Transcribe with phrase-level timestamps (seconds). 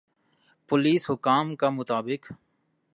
[0.69, 2.31] police حکام کا مطابق